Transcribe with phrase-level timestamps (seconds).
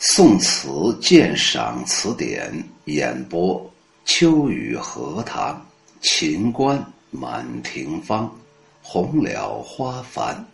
[0.00, 2.52] 宋词鉴赏词典
[2.84, 3.68] 演播：
[4.04, 5.60] 秋雨荷塘，
[6.00, 8.32] 秦观满庭芳，
[8.80, 10.46] 红了花繁。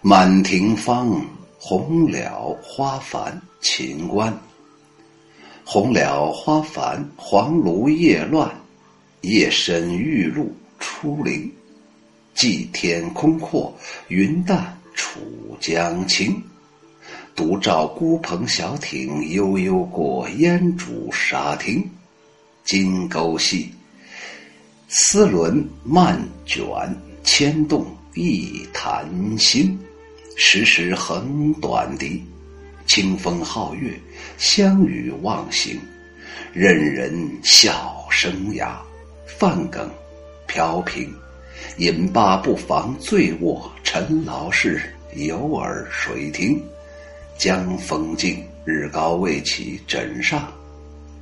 [0.00, 1.22] 满庭芳，
[1.58, 3.38] 红了花繁。
[3.60, 4.34] 秦观，
[5.62, 8.50] 红了花繁，黄芦叶乱，
[9.20, 11.52] 夜深玉露初临。
[12.32, 13.70] 际天空阔，
[14.08, 15.20] 云淡楚
[15.60, 16.42] 江清。
[17.34, 21.88] 独照孤蓬小艇悠悠过烟渚沙汀，
[22.64, 23.70] 金钩细，
[24.88, 26.64] 丝纶漫卷
[27.24, 29.08] 牵动一潭
[29.38, 29.78] 心。
[30.36, 32.22] 时时横短笛，
[32.86, 33.92] 清风皓月，
[34.38, 35.78] 相与忘形。
[36.52, 38.80] 任人笑声哑，
[39.26, 39.90] 饭梗
[40.46, 41.12] 飘萍。
[41.76, 44.80] 饮罢不妨醉卧，陈劳室，
[45.14, 46.62] 有耳谁听？
[47.40, 50.46] 江风静，日高未起，枕上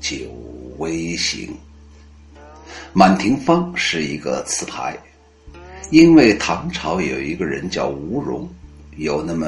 [0.00, 0.16] 酒
[0.78, 1.54] 微醒。
[2.92, 4.98] 满庭芳是一个词牌，
[5.92, 8.48] 因为唐朝有一个人叫吴荣，
[8.96, 9.46] 有那么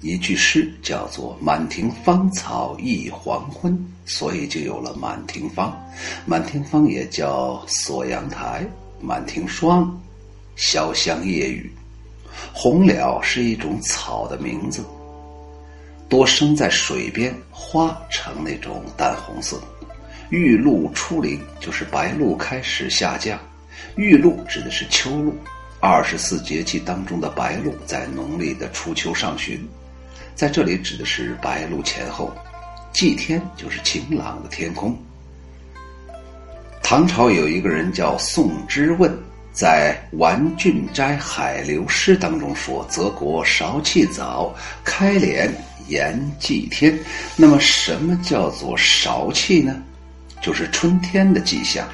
[0.00, 5.72] 一句诗叫做“满庭芳草一黄昏”，所以就有了满庭芳。
[6.26, 8.66] 满庭芳也叫锁阳台、
[9.00, 9.96] 满庭霜、
[10.56, 11.72] 潇湘夜雨。
[12.52, 14.84] 红蓼是一种草的名字。
[16.08, 19.60] 多生在水边，花呈那种淡红色。
[20.30, 23.38] 玉露初临，就是白露开始下降。
[23.96, 25.34] 玉露指的是秋露，
[25.80, 29.60] 二十四节气当中的白露，在农历的初秋上旬，
[30.34, 32.34] 在这里指的是白露前后。
[32.90, 34.96] 祭天就是晴朗的天空。
[36.82, 39.14] 唐朝有一个人叫宋之问，
[39.52, 45.50] 在《玩俊斋海流诗》当中说：“泽国韶气早，开敛。”
[45.88, 46.96] 炎祭天，
[47.36, 49.82] 那么什么叫做韶气呢？
[50.40, 51.88] 就是春天的迹象。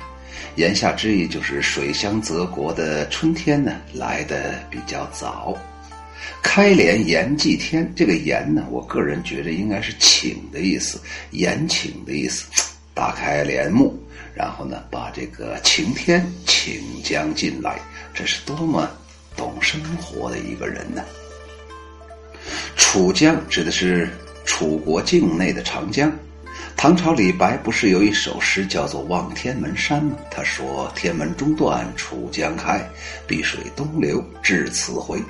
[0.56, 5.56] 言下之意就是水乡泽国的春天呢来的比较早。
[6.43, 11.00] 开镰延祭天，这个延呢，我个人觉得应该是请的意思，
[11.31, 12.47] 延请的意思。
[12.94, 13.99] 打开帘幕，
[14.34, 17.81] 然后呢，把这个晴天请将进来，
[18.15, 18.88] 这是多么
[19.37, 21.03] 懂生活的一个人呢？
[22.77, 24.09] 楚江指的是
[24.44, 26.12] 楚国境内的长江。
[26.77, 30.16] 唐朝李白不是有一首诗叫做《望天门山》吗？
[30.31, 32.84] 他说：“天门中断楚江开，
[33.28, 35.22] 碧水东流至此回。”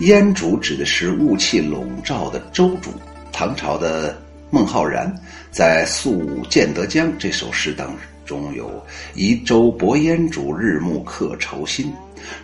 [0.00, 2.90] 烟渚指的是雾气笼罩的舟渚。
[3.32, 4.16] 唐朝的
[4.50, 5.12] 孟浩然
[5.50, 8.70] 在《宿建德江》这首诗当中有
[9.16, 11.92] “移舟泊烟渚，日暮客愁新。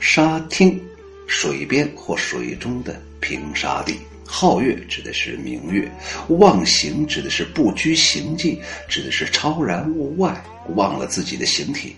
[0.00, 0.80] 沙汀，
[1.26, 3.98] 水边或水中的平沙地。
[4.32, 5.90] 皓月指的是明月，
[6.28, 10.40] 忘形指的是不拘形迹，指的是超然物外，
[10.76, 11.96] 忘了自己的形体。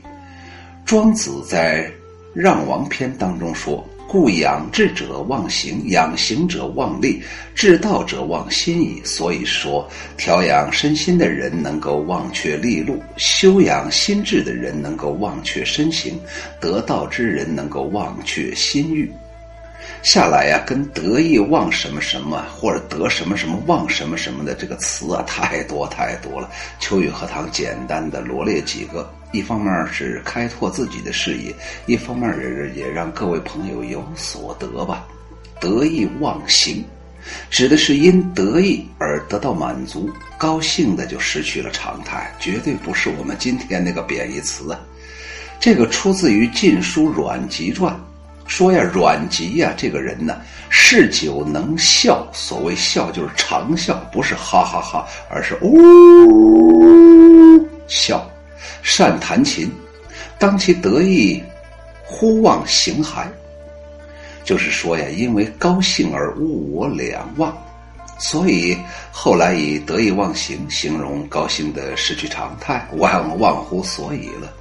[0.86, 1.84] 庄子在
[2.34, 7.22] 《让王篇》当中说：“故养志者忘形，养形者忘力，
[7.54, 16.18] 治道者忘心矣。”所以说，调养身心的人能够忘却利禄，修养心智的人能够忘却身形，
[16.58, 19.12] 得道之人能够忘却心欲。
[20.02, 26.50] 下来呀，跟得意忘什么什么，或者得什么什么忘什么什么的这个词啊，太多太多了。
[26.80, 31.54] 秋雨荷塘简单的罗列几个，一方面是开拓自己的视野，
[31.86, 35.06] 一方面也也让各位朋友有所得吧。
[35.60, 36.84] 得意忘形，
[37.48, 44.80] 指的是因得意而得到满足，高兴的就失去了常态，绝对不是我们今天那个贬义词啊。
[45.60, 47.94] 这个出自于《晋书·阮籍传》。
[48.46, 52.26] 说呀，阮籍呀，这个人呢，嗜酒能笑。
[52.32, 58.24] 所谓笑，就是长笑，不是哈哈哈，而是呜笑。
[58.82, 59.70] 善弹琴，
[60.38, 61.42] 当其得意，
[62.04, 63.26] 忽忘形骸。
[64.44, 67.56] 就是说呀，因为高兴而物我两忘，
[68.18, 68.76] 所以
[69.12, 74.52] 后来以得意忘形形容高兴的失去常态，忘忘乎所以了。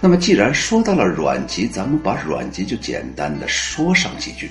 [0.00, 4.50] 那么，既然说到了阮籍，咱们把阮籍就简单的说上几句。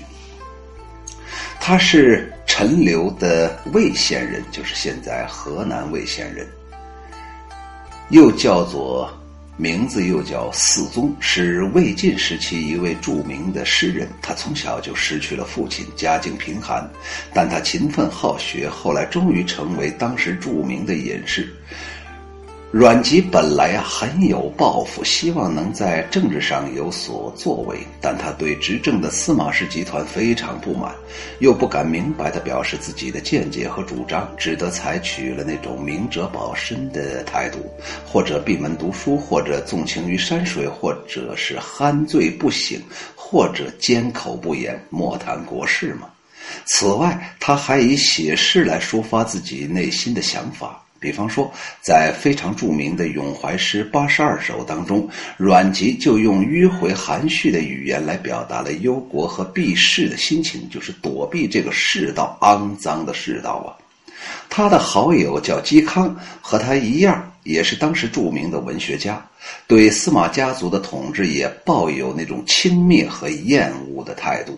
[1.60, 6.48] 他是陈留的魏县人，就是现在河南魏县人，
[8.10, 9.12] 又叫做
[9.57, 14.10] 名字又叫四宗，是魏晋时期一位著名的诗人。
[14.24, 16.89] 他从小就失去了父亲，家境贫寒，
[17.31, 21.54] 但他勤奋好学，后来终于成为当时著名的隐士。
[22.71, 30.95] 阮籍本来很有抱负，希望能在政治上有所作为，但他对执政的司马氏集团非常不满，
[31.39, 37.59] 又不敢明白地表示自己的见解和主张，只得采取了那种明哲保身的态度，
[38.06, 42.81] 或者闭门读书，或者纵情于山水，或者是酣醉不醒，
[43.18, 46.07] 或者缄口不言，莫谈国事嘛。
[46.63, 50.81] 此外，他还以写诗来抒发自己内心的想法。
[51.01, 51.51] 比方说，
[51.81, 63.74] 在非常著名的咏怀诗八十二首当中，阮籍就用迂回含蓄的语言来表达了忧国和避世的心情，就是躲避这个世道肮脏的世道啊。
[64.48, 69.25] 他的好友叫嵇康，和他一样，也是当时著名的文学家，
[69.65, 74.56] 对司马家族的统治也抱有那种轻蔑和厌恶的态度。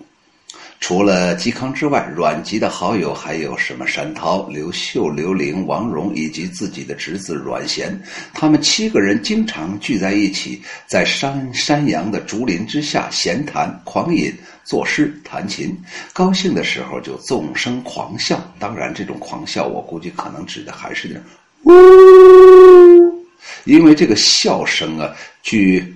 [0.84, 7.98] 除了嵇康之外，阮籍的好友还有什么山涛、刘秀、刘伶、王戎以及自己的侄子阮咸。
[8.34, 14.30] 他们七个人经常聚在一起，在山山阳的竹林之下闲谈、狂饮、
[14.66, 15.74] 作诗、弹琴。
[16.12, 18.44] 高兴的时候就纵声狂笑。
[18.60, 21.18] 当然，这种狂笑我估计可能指的还是那
[21.72, 23.26] “呜”，
[23.64, 25.96] 因为这个笑声啊，据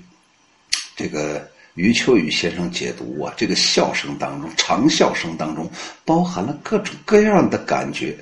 [0.96, 1.46] 这个。
[1.78, 5.70] 余秋雨先生解读啊，这个笑声当中，长笑声当中
[6.04, 8.18] 包含了各种各样的感觉，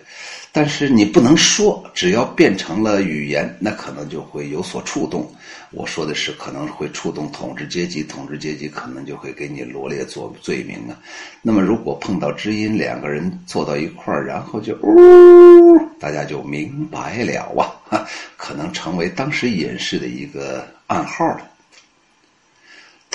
[0.51, 5.33] 但是你不能说，只要变成了语言，那可能就会有所触动。
[5.71, 10.99] 我说的是可能会触动统治阶级，统治阶级可能就会给你罗列做罪名啊。
[11.41, 18.05] 那么如果碰到知音，两个人坐到一块儿，然后就呜，大家就明白了啊，
[18.35, 21.51] 可能成为当时隐士的一个暗号了。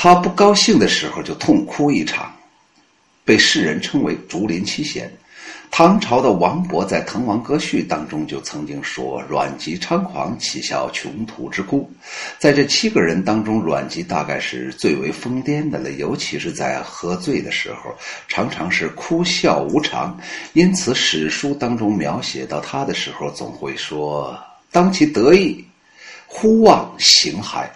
[0.02, 2.34] 他不高兴的时候就痛哭一场，
[3.22, 5.12] 被世人称为竹林七贤。
[5.70, 11.86] 唐朝的王勃在《滕王阁序》当中就曾经说：“阮籍猖狂，岂效穷途之哭。”
[12.40, 17.94] 在这七个人当中，阮籍大概是最为疯癫的了，尤其是在喝醉的时候，
[18.26, 20.18] 常常是哭笑无常。
[20.54, 24.34] 因此，史书当中描写到他的时候，总会说
[24.72, 25.62] ：“当其得意，
[26.26, 27.66] 忽忘形骸。”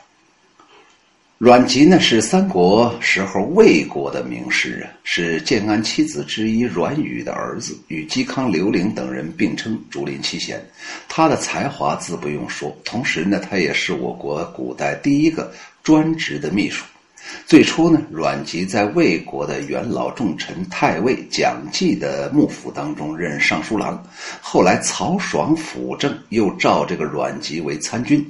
[1.38, 10.64] 阮籍呢是三国时候魏国的名士啊，是建安七子之一阮宇的儿子，与嵇康、刘伶等人并称竹林七贤。
[11.08, 15.52] 他的才华自不用说，同时呢，他也是我国古代第一个
[15.82, 16.84] 专职的秘书。
[17.44, 24.00] 最初呢，阮籍在魏国的元老重臣太尉蒋济的幕府当中任尚书郎，
[24.40, 28.25] 后来曹爽辅政，又召这个阮籍为参军。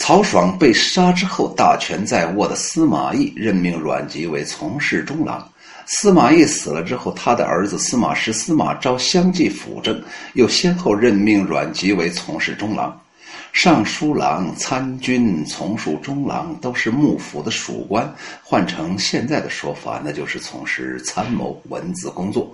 [0.00, 5.46] 曹爽被杀之后，大权在握的司马懿任命阮籍为从事中郎。
[5.84, 10.02] 司马懿死了之后，他的儿子司马师、司马昭相继辅政，
[10.32, 12.98] 又先后任命阮籍为从事中郎、
[13.52, 18.10] 尚书郎、参军、从事中郎，都是幕府的属官。
[18.42, 22.50] 换成现在的说法，那就是从事参谋、文字工作。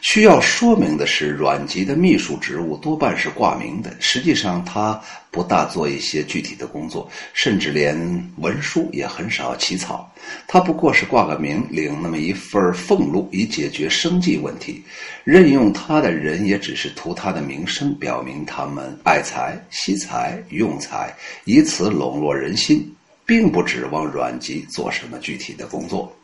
[0.00, 5.00] 需要说明的是，阮籍的秘书职务多半是挂名的，实际上他
[5.30, 7.96] 不大做一些具体的工作，甚至连
[8.36, 10.12] 文书也很少起草。
[10.46, 14.84] 他不过是挂个名，领那么一份俸禄，以解决生计问题。
[15.24, 21.14] 任用他的人也只是图他的名声，表明他们爱财、惜财、用财，
[21.44, 22.94] 以此笼络人心，
[23.24, 26.14] 并不指望阮籍做什么具体的工作。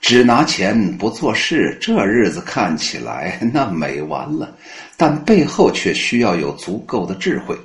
[0.00, 4.56] 只拿钱不做事，这日子看起来 那美完了，
[4.96, 7.56] 但背后却需要有足够的智慧。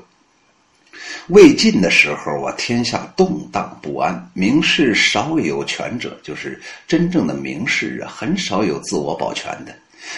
[1.27, 9.73] 魏晋的时候啊，天下动荡不安，名士少有权者，就是真正的名士啊，很少有自我保全的。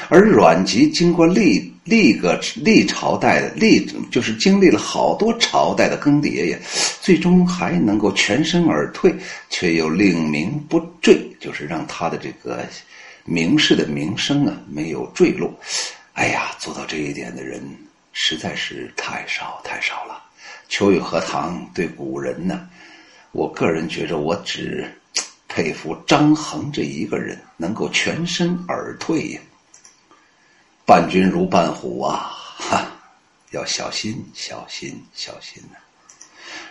[0.10, 6.58] 而阮籍经过历历个历朝代的历，就是经历了好多朝代的更迭呀，
[7.02, 9.14] 最终还能够全身而退，
[9.50, 12.66] 却又令名不坠，就是让他的这个
[13.26, 15.54] 名士的名声啊没有坠落。
[16.14, 17.62] 哎呀，做到这一点的人
[18.14, 20.24] 实在是太少太少了。
[20.70, 22.68] 秋雨荷塘对古人呢，
[23.32, 24.90] 我个人觉着我只
[25.50, 29.42] 佩服张衡这一个人，能够全身而退呀。
[30.86, 32.36] 伴君如伴虎啊！
[32.58, 32.86] 哈，
[33.52, 35.78] 要小心，小心，小心呐！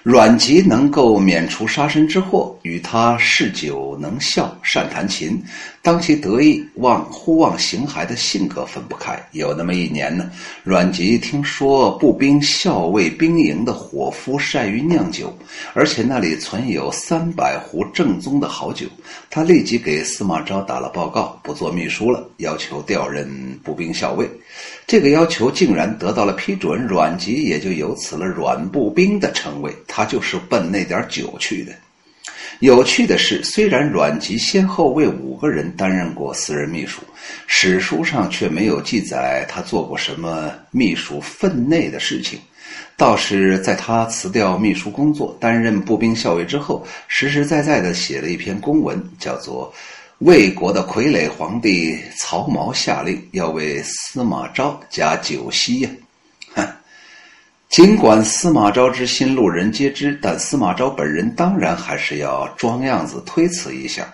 [0.02, 5.40] 阮籍能够免除杀身之祸，与他嗜酒能笑、善弹琴、
[5.80, 9.16] 当其得意、忘忽忘形骸的性格分不开。
[9.30, 10.28] 有那么一年呢，
[10.64, 15.32] 阮籍听说步兵校尉兵营的伙夫善于酿酒，
[15.72, 18.86] 而且那里存有三百壶正宗的好酒，
[19.30, 24.28] 他立即给司马昭打了报告，不做秘书了，要求调任步兵校尉。
[24.84, 29.71] 这个要求竟然得到了批准，阮籍也就有此了“阮步兵”的称谓。
[29.86, 31.72] 他就是奔那点酒去的。
[32.60, 37.02] 有趣的是，虽然阮籍先后为五个人担任过私人秘书，
[37.48, 42.38] 史书上却没有记载他做过什么秘书分内的事情。
[42.96, 49.72] 倒是在他辞掉秘书工作，担任步兵校尉之后，实实在在的写了一篇公文，叫做
[50.18, 55.90] 《魏国的傀儡皇帝曹髦下令要为司马昭加酒席呀》。
[57.72, 64.06] 尽管司马昭之心路人皆知，但司马昭本人当然还是要装样子推辞一下。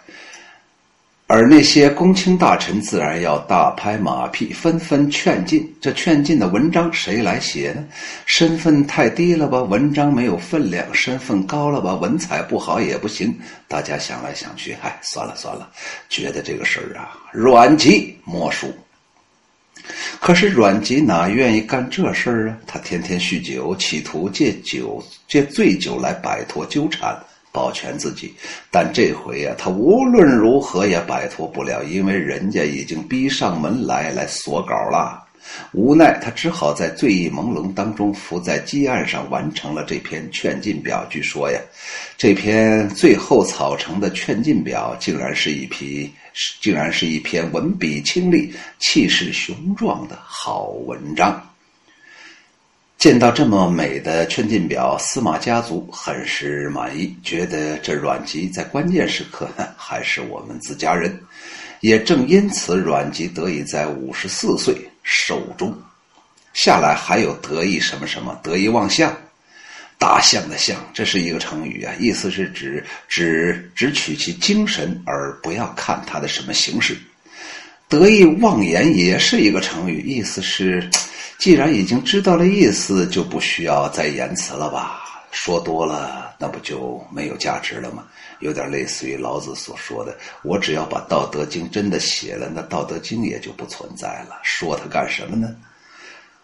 [1.27, 5.69] 而那些公卿大臣自然要大拍马屁，纷纷劝进。
[5.81, 7.85] 这劝进的文章谁来写呢？
[8.27, 13.37] 身份太低了吧，文章没有分量；身份高了吧，文采不好也不行。
[13.67, 15.69] 大家想来想去，哎，算了算了，
[16.09, 18.73] 觉得这个事儿啊，阮籍莫属。
[20.20, 22.58] 可是阮籍哪愿意干这事儿啊？
[22.66, 27.16] 他天天酗酒，企图借酒借醉酒来摆脱纠缠。
[27.50, 28.35] 保全自己，
[28.70, 35.25] 但这回呀，他无论如何也摆脱不了，因为人家已经逼上门来来索稿了。
[35.73, 41.04] 无奈，他只好在醉意朦胧当中，伏在积案上完成了这篇劝进表。
[41.08, 41.58] 据说呀，
[42.18, 46.12] 这篇最后草成的劝进表，竟然是一批，
[46.61, 51.45] 竟然是一篇文笔清丽、气势雄壮的好文章。
[52.97, 61.16] 见到这么美的劝进表，司马家族很是满意，觉得这阮籍在关键时刻还是我们自家人。
[61.80, 65.73] 也正因此，阮籍得以在五十四岁寿终。
[66.54, 69.16] 下来还有得意什么什么，得意忘相，
[69.99, 76.97] 大象的象，这是一个成语啊，意思是指只只取其精神，而不要看它的什么形式。
[77.88, 80.88] 得意忘言也是一个成语，意思是。
[81.38, 85.05] 既然已经知道了意思，就不需要再言辞了吧？
[85.31, 88.05] 说多了，那不就没有价值了吗？
[88.40, 94.40] 有点类似于老子所说的：“我只要把《道德经》真的写了，那《道德经》也就不存在了。
[94.43, 95.55] 说它干什么呢？”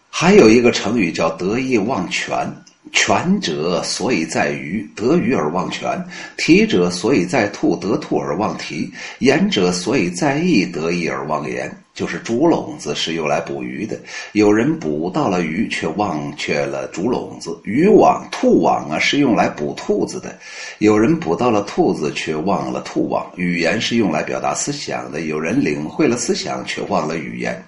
[0.08, 2.48] 还有一个成语叫“得意忘全”。
[2.92, 6.02] 权者所以在于得鱼而忘权，
[6.36, 11.70] 提者所以在兔得兔而忘提，言者所以在意得意而忘言。
[11.94, 13.96] 就是竹笼子是用来捕鱼的，
[14.32, 20.36] 有人捕到了鱼，却忘却了竹笼子；渔网、兔网啊是用来捕兔子的，
[20.78, 23.24] 有人捕到了兔子，却忘了兔网。
[23.36, 27.64] 语言是用来表达思想的，有人领会了思想，却忘了语言。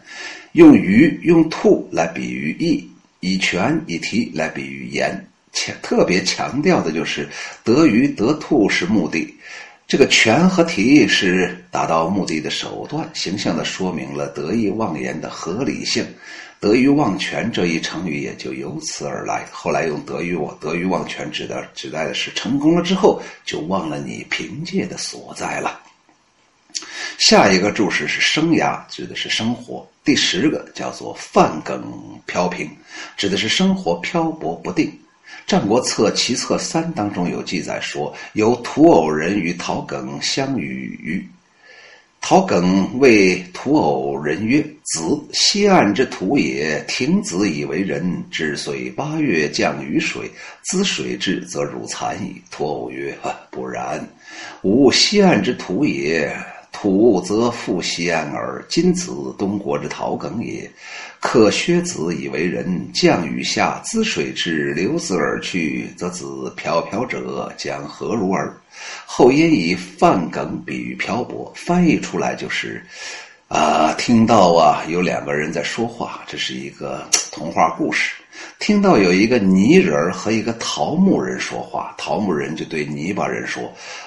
[0.54, 2.90] 用鱼、用兔来比喻义。
[3.26, 7.28] 以权以提来比喻言，强特别强调的就是
[7.64, 9.35] 得鱼得兔是目的，
[9.88, 16.06] 这个权和提是达到目的的手段，形象的说明了得意忘言的合理性。
[16.61, 19.45] 得鱼忘全这一成语也就由此而来。
[19.50, 25.80] 后来用得鱼我得鱼忘全指的指代的是成功了之后就忘了你凭借的所在了。
[27.18, 29.87] 下一个注释是生涯，指的是生活。
[30.04, 31.83] 第十个叫做泛梗
[32.26, 32.71] 飘萍，
[33.16, 34.87] 指的是生活漂泊不定。
[35.47, 41.26] 《战国策·齐策三》当中有记载说，有土偶人与陶耿相与，
[42.21, 46.85] 陶耿谓土偶人曰：“子，西岸之土也。
[46.88, 50.30] 亭子以为人，至岁八月降雨水，
[50.62, 53.16] 滋水至，则汝残矣。”土偶曰
[53.50, 54.04] ：“不然，
[54.62, 56.37] 吾西岸之土也。”
[56.87, 58.64] 土则复西安耳。
[58.69, 60.71] 今子东国之陶耿也，
[61.19, 62.88] 可薛子以为人。
[62.95, 68.55] 降雨下，滋水至，流子而去，则子飘飘者将何如耳？
[69.05, 72.81] 后因以泛梗比喻漂泊，翻译出来就是：
[73.49, 78.12] 啊，听到啊，有两个人在说话，这是一个童话故事。
[78.66, 83.62] 听到有一个泥人和一个桃木人说话，桃木人就对泥巴人说：“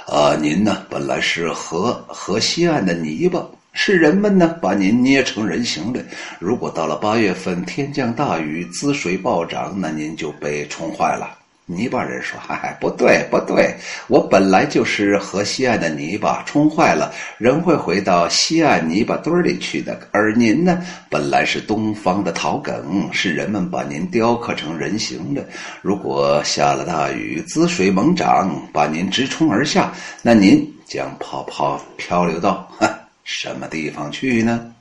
[0.06, 6.04] 呃，您呢，本来是河河西岸的泥巴，是人们呢把您捏成人形的。
[6.40, 11.39] 如果到了八月份天降大雨，滋水暴涨，那您就被冲坏了。”
[11.72, 13.76] 泥巴人说：“嗨，不对，不对，
[14.08, 20.00] 我本来就是河西岸的泥巴，冲坏了，人会回到西岸泥巴堆里去的。
[20.12, 25.48] 而您呢，本来是东方的桃梗，是人们把您雕刻成人形的。
[25.84, 32.68] 如果下了大雨，滋水猛涨，把您直冲而下，那您将泡泡漂流到
[33.24, 34.74] 什么地方去呢？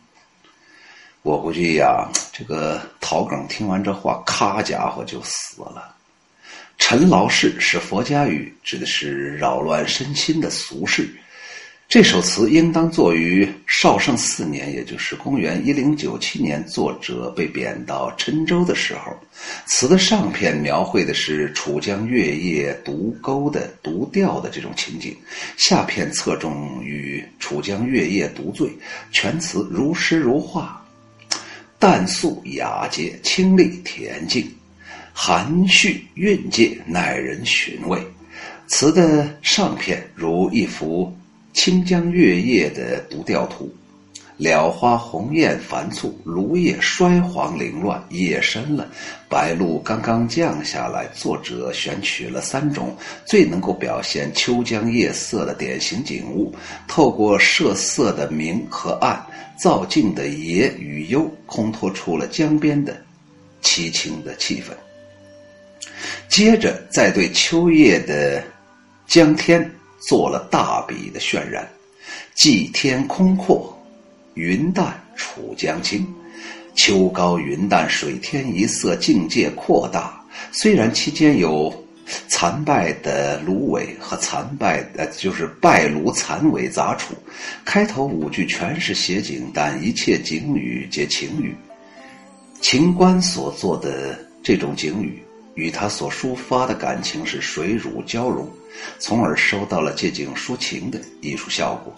[1.20, 5.96] 我估计呀，这个桃梗听完这话，咔家伙就死了。”
[6.78, 11.06] 陈劳事是佛家语，指的是扰乱身心的俗事。
[11.86, 19.14] 这首词应当作于绍圣四年，也就是公元一零九七年，作者被贬到郴州的时候。
[19.66, 25.16] 词的上片描绘的是楚江月夜独钩的独钓的这种情景，
[25.56, 28.70] 下片侧重于楚江月夜独醉。
[29.10, 30.82] 全词如诗如画，
[31.78, 34.46] 淡素雅洁，清丽恬静，
[35.20, 38.00] 含蓄蕴藉，耐人寻味。
[38.68, 41.12] 词的上片如一幅。
[41.52, 43.68] 清江月夜的独钓图，
[44.38, 48.00] 蓼花红艳繁簇，芦叶衰黄凌乱。
[48.10, 48.88] 夜深了，
[49.28, 51.04] 白露刚刚降下来。
[51.16, 52.96] 作者选取了三种
[53.26, 56.54] 最能够表现秋江夜色的典型景物，
[56.86, 59.20] 透过设色的明和暗，
[59.58, 62.96] 造境的野与幽，烘托出了江边的
[63.64, 64.87] 凄清的气氛。
[66.28, 68.42] 接着，再对秋夜的
[69.06, 69.70] 江天。
[70.00, 71.68] 做了大笔的渲染，
[72.32, 73.76] 际天空阔，
[74.34, 76.06] 云淡楚江清，
[76.76, 80.24] 秋高云淡水天一色，境界扩大。
[80.52, 81.74] 虽然期间有
[82.28, 87.12] 残败的芦苇和残败的，就是败芦残苇杂处，
[87.64, 91.52] 开头五句全是写景，但一切景语皆情语。
[92.60, 95.20] 秦观所做的这种景语。
[95.58, 98.48] 与他所抒发的感情是水乳交融，
[99.00, 101.92] 从而收到了借景抒情的艺术效果。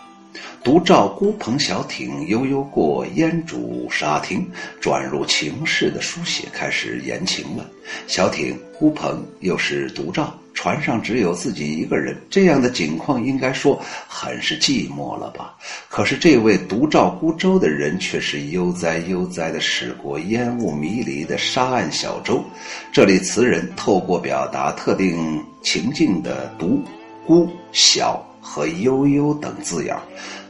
[0.62, 4.46] 独照孤蓬小艇悠悠过烟渚沙汀，
[4.80, 7.68] 转入情事的书写开始言情了。
[8.06, 10.37] 小艇孤蓬又是独照。
[10.52, 15.54] 船上只有自己一个人，这样的景况应该说很是寂寞了吧？
[15.88, 22.44] 可是这位独照孤舟的人却是悠哉悠哉的驶过烟雾迷离的沙岸小舟。
[22.92, 26.82] 这里词人透过表达特定情境的独、
[27.26, 29.97] 孤、小和悠悠等字眼，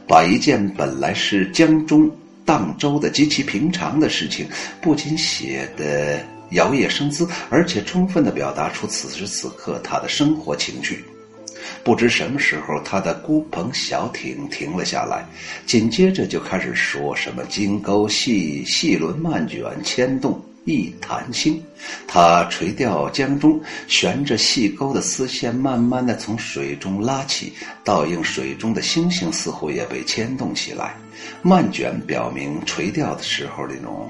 [0.07, 2.09] 把一件本来是江中
[2.45, 4.47] 荡舟的极其平常的事情，
[4.81, 6.23] 不仅写的。
[6.51, 11.01] 摇曳生姿，而且充分地表达出此时此刻他的生活情趣。
[11.81, 15.25] 不知什么时候，他的孤篷小艇停了下来，
[15.65, 21.61] 紧接着就开始说什么“金钩细，细轮漫卷，牵动一潭星”。
[22.07, 30.95] 他垂钓江中，悬着细钩的丝线慢慢的从水中拉起，倒映水中的星星似乎也被牵动起来。
[31.41, 34.09] 漫卷表明垂钓的时候那种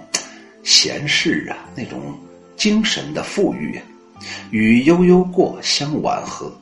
[0.64, 2.18] 闲适啊，那种。
[2.58, 3.82] 精神的富裕，
[4.52, 6.56] 与悠悠过相吻合，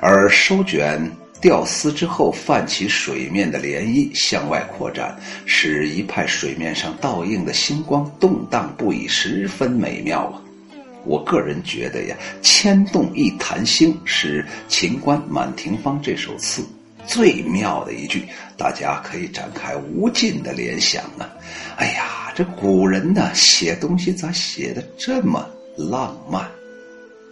[0.00, 0.98] 而收卷
[1.40, 10.40] 钓丝之后泛起水面的涟漪向外扩展，使一派水面上倒映的星光动荡不已，十分美妙啊！
[11.04, 16.64] 我个人觉得呀，“牵动一潭星”是秦观《满庭芳》这首词
[17.06, 18.24] 最妙的一句，
[18.56, 21.28] 大家可以展开无尽的联想啊！
[21.76, 22.22] 哎呀！
[22.36, 26.50] 这古人呢，写东西咋写的这么浪漫、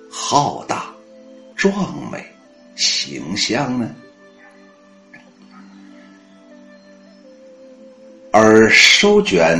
[0.08, 0.94] 浩大、
[1.56, 1.74] 壮
[2.08, 2.24] 美、
[2.76, 3.90] 形象呢？
[8.30, 9.58] 而收卷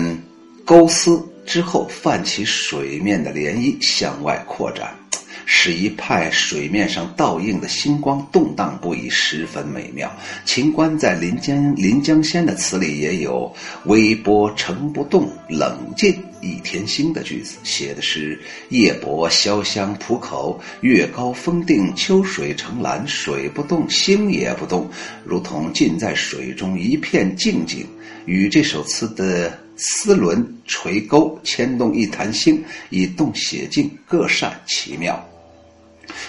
[0.65, 4.97] 钩丝之后，泛起水面的涟漪向外扩展。
[5.45, 10.11] 使一派水面上倒映的星光动荡不已，十分美妙。
[10.47, 13.53] 秦观在《临江临江仙》的词里也有
[13.85, 24.91] “微波成不动，冷静一天星”的句子，写的是夜泊潇湘浦口，月高风定，秋水成蓝，水不动，星也不动，
[25.25, 27.87] 如同浸在水中一片静静。
[28.27, 35.32] 与这首词的丝纶垂钩牵动一潭星，以动写静，各善其妙。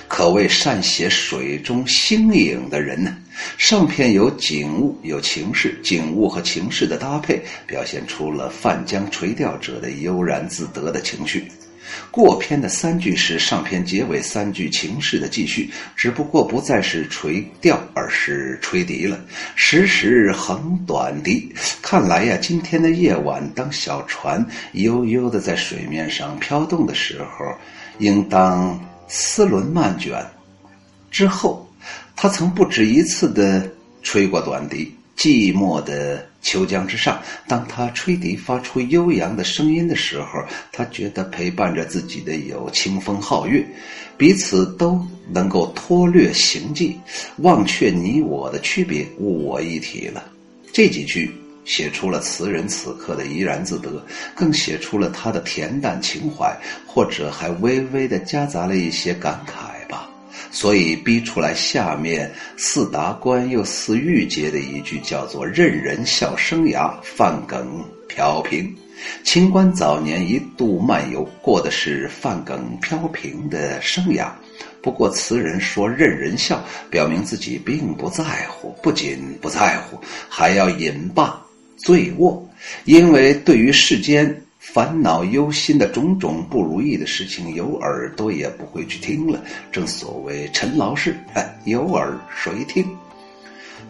[0.07, 3.17] 可谓善写水中星影的人呢。
[3.57, 11.45] 上片有景物，有情事，景物和情事的搭配，表现出了泛江垂钓者的悠然自得的情绪。
[12.09, 19.19] 过篇的三句是上篇结尾三句情事的继续，只不过不再是垂钓，而是吹笛了。
[19.55, 27.45] 时时横短笛，看来呀，今天的夜晚，当小船悠悠的在水面上飘动的时候，
[27.97, 28.79] 应当。
[29.07, 30.25] 丝纶漫卷
[31.11, 31.67] 之后，
[32.15, 33.69] 他曾不止一次的
[34.01, 34.93] 吹过短笛。
[35.15, 43.63] 寂寞的秋江之上，当他吹笛发出悠扬的声音的时候，他觉得陪伴着自己的有清风皓月，
[44.17, 46.99] 彼此都能够脱略行迹，
[47.37, 50.25] 忘却你我的区别，物我一体了。
[50.73, 51.42] 这几句。
[51.65, 54.03] 写出了词人此刻的怡然自得，
[54.35, 60.09] 更写出了他的恬淡情怀，或者还微微的夹杂了一些感慨吧。
[60.51, 68.75] 所以逼出来下面似达官又似玉洁的一句，叫做“任人笑生涯，范耿飘萍”。
[69.25, 74.29] 清官早年一度漫游，过的是范耿飘萍的生涯。
[74.81, 79.99] 不过词人说任人笑，表明自己并不在乎，不仅不在乎，
[80.29, 81.42] 还要饮罢
[81.83, 82.43] 醉卧，
[82.85, 84.35] 因为对于世间。
[84.65, 89.43] 烦恼忧心的种种不如意的事情，有耳朵也不会去听了。
[89.71, 92.83] 正所谓陈劳事，哎，有耳谁听？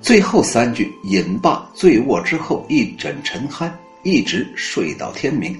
[0.01, 5.55] 最后三句饮罢醉卧之后，一枕沉酣，一直睡到天明。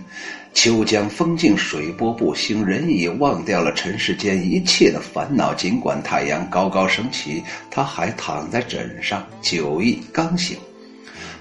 [0.53, 5.53] 秋江风静水波不兴，人已忘掉了尘世间一切的烦恼。
[5.53, 10.57] 尽管太阳高高升起，他还躺在枕上，酒意刚醒。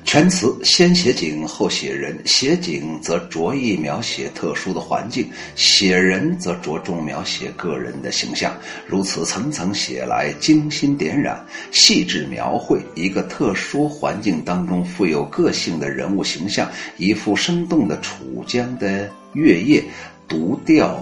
[0.05, 8.55] 全词先写景后写人，写景则着意描写特殊的环境，写人则着重描写个人的形象。
[8.87, 19.83] 如此层层写来，精心点染，细致描绘一个特殊环境当中富有个性的人物形象，一幅生动的楚江的月夜，
[20.29, 21.01] 独调、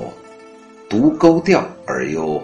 [0.88, 2.40] 独勾调而又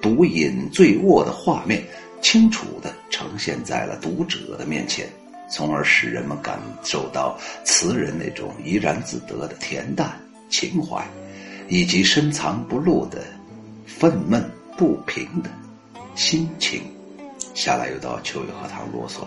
[0.00, 1.82] 独饮醉卧的画面，
[2.22, 5.08] 清楚地呈现在了读者的面前。
[5.54, 10.12] 从而使人们感受到词人那种怡然自得的恬淡
[10.50, 11.06] 情怀，
[11.68, 13.22] 以及深藏不露的
[13.86, 14.42] 愤懑
[14.76, 15.50] 不平的
[16.16, 16.82] 心情。
[17.54, 19.18] 下来又到秋雨荷塘啰嗦，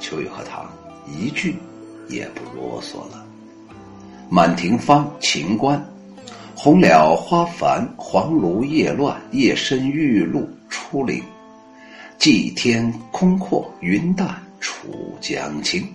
[0.00, 0.66] 秋雨荷塘
[1.06, 1.54] 一句
[2.08, 3.22] 也不啰嗦了。
[4.30, 5.78] 满庭芳·秦观，
[6.54, 11.22] 红了花繁，黄芦叶乱，夜深玉露初临，
[12.16, 14.42] 际天空阔，云淡。
[14.66, 15.86] 楚江清，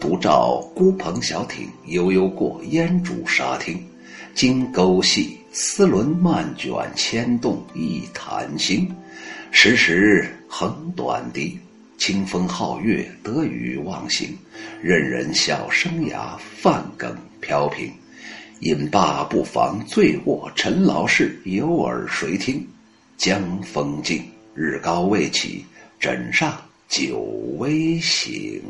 [0.00, 3.80] 独照孤蓬小艇悠悠过烟渚沙汀。
[4.34, 8.92] 金钩细，丝纶漫卷牵动一潭星。
[9.52, 11.56] 时时横短笛，
[11.96, 14.36] 清风皓月得与忘形。
[14.82, 17.88] 任人笑生涯，范耿飘萍。
[18.60, 22.66] 饮罢不妨醉卧，陈劳事，有耳谁听？
[23.16, 24.24] 江风静，
[24.56, 25.64] 日高未起，
[26.00, 26.60] 枕上。
[26.92, 27.16] 酒
[27.56, 28.62] 微醒。